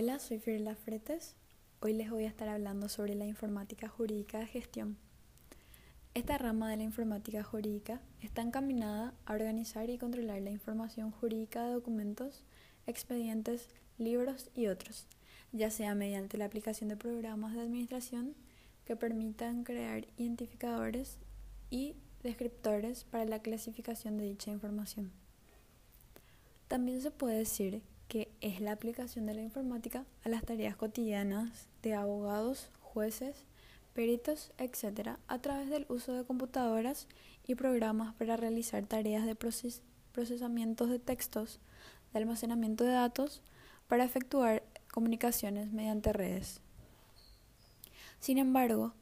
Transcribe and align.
Hola, 0.00 0.20
soy 0.20 0.38
Fiorella 0.38 0.76
Fretes. 0.76 1.34
Hoy 1.80 1.92
les 1.92 2.08
voy 2.08 2.22
a 2.22 2.28
estar 2.28 2.48
hablando 2.48 2.88
sobre 2.88 3.16
la 3.16 3.26
informática 3.26 3.88
jurídica 3.88 4.38
de 4.38 4.46
gestión. 4.46 4.96
Esta 6.14 6.38
rama 6.38 6.70
de 6.70 6.76
la 6.76 6.84
informática 6.84 7.42
jurídica 7.42 8.00
está 8.22 8.42
encaminada 8.42 9.12
a 9.26 9.32
organizar 9.32 9.90
y 9.90 9.98
controlar 9.98 10.40
la 10.40 10.52
información 10.52 11.10
jurídica 11.10 11.64
de 11.64 11.72
documentos, 11.72 12.44
expedientes, 12.86 13.70
libros 13.98 14.52
y 14.54 14.68
otros, 14.68 15.08
ya 15.50 15.68
sea 15.68 15.96
mediante 15.96 16.38
la 16.38 16.44
aplicación 16.44 16.90
de 16.90 16.96
programas 16.96 17.54
de 17.54 17.62
administración 17.62 18.36
que 18.84 18.94
permitan 18.94 19.64
crear 19.64 20.06
identificadores 20.16 21.18
y 21.70 21.96
descriptores 22.22 23.02
para 23.02 23.24
la 23.24 23.42
clasificación 23.42 24.16
de 24.16 24.26
dicha 24.26 24.52
información. 24.52 25.10
También 26.68 27.02
se 27.02 27.10
puede 27.10 27.38
decir 27.38 27.82
es 28.40 28.60
la 28.60 28.72
aplicación 28.72 29.26
de 29.26 29.34
la 29.34 29.42
informática 29.42 30.04
a 30.24 30.28
las 30.28 30.44
tareas 30.44 30.76
cotidianas 30.76 31.66
de 31.82 31.94
abogados, 31.94 32.70
jueces, 32.80 33.44
peritos, 33.94 34.52
etc., 34.58 35.16
a 35.26 35.38
través 35.40 35.68
del 35.70 35.86
uso 35.88 36.12
de 36.12 36.24
computadoras 36.24 37.08
y 37.46 37.54
programas 37.54 38.14
para 38.14 38.36
realizar 38.36 38.84
tareas 38.86 39.26
de 39.26 39.34
procesamiento 40.12 40.86
de 40.86 40.98
textos, 40.98 41.60
de 42.12 42.18
almacenamiento 42.18 42.84
de 42.84 42.92
datos, 42.92 43.42
para 43.88 44.04
efectuar 44.04 44.62
comunicaciones 44.92 45.72
mediante 45.72 46.12
redes. 46.12 46.60
Sin 48.20 48.38
embargo, 48.38 48.92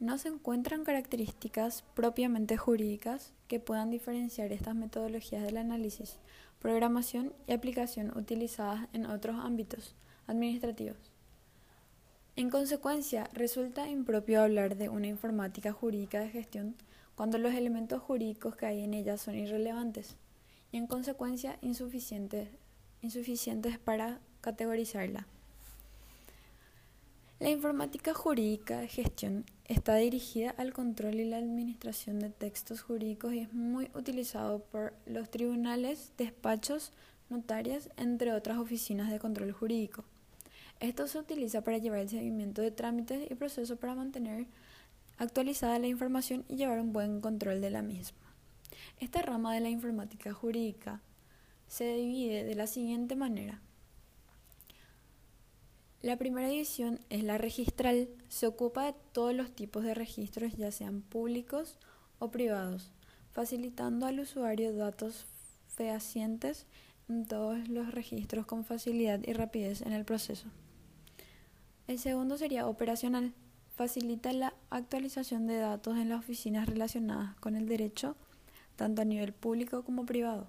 no 0.00 0.16
se 0.16 0.28
encuentran 0.28 0.82
características 0.82 1.84
propiamente 1.94 2.56
jurídicas 2.56 3.34
que 3.48 3.60
puedan 3.60 3.90
diferenciar 3.90 4.50
estas 4.50 4.74
metodologías 4.74 5.42
del 5.42 5.58
análisis, 5.58 6.16
programación 6.58 7.34
y 7.46 7.52
aplicación 7.52 8.16
utilizadas 8.16 8.88
en 8.94 9.04
otros 9.04 9.36
ámbitos 9.38 9.94
administrativos. 10.26 10.96
En 12.36 12.48
consecuencia, 12.48 13.28
resulta 13.34 13.90
impropio 13.90 14.40
hablar 14.40 14.76
de 14.76 14.88
una 14.88 15.06
informática 15.06 15.72
jurídica 15.72 16.20
de 16.20 16.30
gestión 16.30 16.74
cuando 17.14 17.36
los 17.36 17.52
elementos 17.52 18.00
jurídicos 18.00 18.56
que 18.56 18.64
hay 18.64 18.80
en 18.80 18.94
ella 18.94 19.18
son 19.18 19.34
irrelevantes 19.34 20.16
y 20.72 20.78
en 20.78 20.86
consecuencia 20.86 21.58
insuficientes, 21.60 22.48
insuficientes 23.02 23.78
para 23.78 24.20
categorizarla. 24.40 25.26
La 27.38 27.50
informática 27.50 28.14
jurídica 28.14 28.80
de 28.80 28.88
gestión 28.88 29.44
está 29.70 29.94
dirigida 29.94 30.50
al 30.50 30.72
control 30.72 31.20
y 31.20 31.24
la 31.24 31.36
administración 31.36 32.18
de 32.18 32.28
textos 32.28 32.82
jurídicos 32.82 33.32
y 33.32 33.38
es 33.38 33.52
muy 33.52 33.88
utilizado 33.94 34.64
por 34.64 34.92
los 35.06 35.30
tribunales, 35.30 36.12
despachos, 36.18 36.92
notarias, 37.28 37.88
entre 37.96 38.32
otras 38.32 38.58
oficinas 38.58 39.12
de 39.12 39.20
control 39.20 39.52
jurídico. 39.52 40.04
Esto 40.80 41.06
se 41.06 41.20
utiliza 41.20 41.62
para 41.62 41.78
llevar 41.78 42.00
el 42.00 42.08
seguimiento 42.08 42.62
de 42.62 42.72
trámites 42.72 43.30
y 43.30 43.34
procesos 43.36 43.78
para 43.78 43.94
mantener 43.94 44.46
actualizada 45.18 45.78
la 45.78 45.86
información 45.86 46.44
y 46.48 46.56
llevar 46.56 46.80
un 46.80 46.92
buen 46.92 47.20
control 47.20 47.60
de 47.60 47.70
la 47.70 47.82
misma. 47.82 48.34
Esta 48.98 49.22
rama 49.22 49.54
de 49.54 49.60
la 49.60 49.68
informática 49.68 50.32
jurídica 50.32 51.00
se 51.68 51.94
divide 51.94 52.42
de 52.42 52.56
la 52.56 52.66
siguiente 52.66 53.14
manera. 53.14 53.62
La 56.02 56.16
primera 56.16 56.48
división 56.48 56.98
es 57.10 57.22
la 57.24 57.36
registral. 57.36 58.08
Se 58.30 58.46
ocupa 58.46 58.86
de 58.86 58.94
todos 59.12 59.34
los 59.34 59.50
tipos 59.50 59.84
de 59.84 59.92
registros, 59.92 60.54
ya 60.56 60.72
sean 60.72 61.02
públicos 61.02 61.76
o 62.18 62.30
privados, 62.30 62.90
facilitando 63.32 64.06
al 64.06 64.20
usuario 64.20 64.74
datos 64.74 65.26
fehacientes 65.68 66.66
en 67.10 67.26
todos 67.26 67.68
los 67.68 67.92
registros 67.92 68.46
con 68.46 68.64
facilidad 68.64 69.20
y 69.26 69.34
rapidez 69.34 69.82
en 69.82 69.92
el 69.92 70.06
proceso. 70.06 70.48
El 71.86 71.98
segundo 71.98 72.38
sería 72.38 72.66
operacional. 72.66 73.34
Facilita 73.76 74.32
la 74.32 74.54
actualización 74.70 75.46
de 75.46 75.56
datos 75.56 75.98
en 75.98 76.08
las 76.08 76.20
oficinas 76.20 76.66
relacionadas 76.66 77.34
con 77.40 77.56
el 77.56 77.68
derecho, 77.68 78.16
tanto 78.76 79.02
a 79.02 79.04
nivel 79.04 79.34
público 79.34 79.84
como 79.84 80.06
privado, 80.06 80.46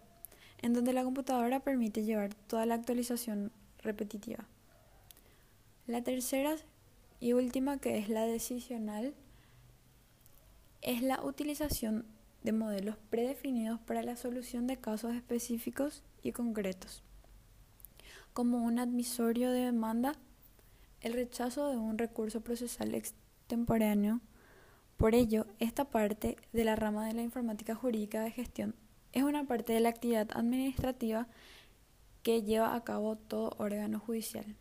en 0.62 0.72
donde 0.74 0.94
la 0.94 1.04
computadora 1.04 1.60
permite 1.60 2.06
llevar 2.06 2.34
toda 2.48 2.66
la 2.66 2.76
actualización 2.76 3.52
repetitiva. 3.80 4.48
La 5.88 6.04
tercera 6.04 6.56
y 7.20 7.34
última, 7.34 7.80
que 7.80 7.98
es 7.98 8.08
la 8.08 8.26
decisional, 8.26 9.16
es 10.82 11.02
la 11.02 11.24
utilización 11.24 12.06
de 12.44 12.52
modelos 12.52 12.98
predefinidos 13.10 13.80
para 13.80 14.04
la 14.04 14.16
solución 14.16 14.68
de 14.68 14.78
casos 14.78 15.16
específicos 15.16 16.04
y 16.24 16.32
concretos, 16.32 17.04
como 18.34 18.60
un 18.60 18.80
admisorio 18.80 19.52
de 19.52 19.66
demanda, 19.66 20.14
el 21.02 21.14
rechazo 21.14 21.70
de 21.70 21.78
un 21.78 21.98
recurso 21.98 22.42
procesal 22.42 22.94
extemporáneo. 22.94 24.22
Por 24.98 25.16
ello, 25.16 25.48
esta 25.60 25.86
parte 25.86 26.38
de 26.54 26.64
la 26.64 26.76
rama 26.76 27.08
de 27.08 27.14
la 27.14 27.24
informática 27.24 27.74
jurídica 27.74 28.22
de 28.22 28.32
gestión 28.32 28.76
es 29.14 29.24
una 29.24 29.46
parte 29.46 29.74
de 29.74 29.80
la 29.80 29.90
actividad 29.90 30.30
administrativa 30.34 31.28
que 32.22 32.44
lleva 32.44 32.76
a 32.76 32.84
cabo 32.84 33.16
todo 33.16 33.56
órgano 33.58 34.00
judicial. 34.00 34.56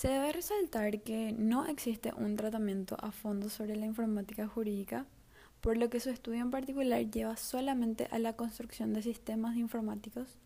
Se 0.00 0.08
debe 0.08 0.32
resaltar 0.32 1.02
que 1.02 1.34
no 1.36 1.66
existe 1.66 2.14
un 2.16 2.34
tratamiento 2.34 2.96
a 3.00 3.12
fondo 3.12 3.50
sobre 3.50 3.76
la 3.76 3.84
informática 3.84 4.48
jurídica, 4.48 5.04
por 5.60 5.76
lo 5.76 5.90
que 5.90 6.00
su 6.00 6.08
estudio 6.08 6.40
en 6.40 6.50
particular 6.50 7.10
lleva 7.10 7.36
solamente 7.36 8.08
a 8.10 8.18
la 8.18 8.32
construcción 8.32 8.94
de 8.94 9.02
sistemas 9.02 9.58
informáticos 9.58 10.38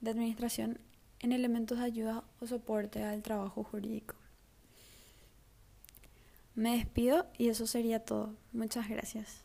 de 0.00 0.12
administración 0.12 0.78
en 1.18 1.32
elementos 1.32 1.78
de 1.78 1.86
ayuda 1.86 2.22
o 2.38 2.46
soporte 2.46 3.02
al 3.02 3.20
trabajo 3.20 3.64
jurídico. 3.64 4.14
Me 6.54 6.76
despido 6.76 7.26
y 7.36 7.48
eso 7.48 7.66
sería 7.66 8.04
todo. 8.04 8.36
Muchas 8.52 8.88
gracias. 8.88 9.40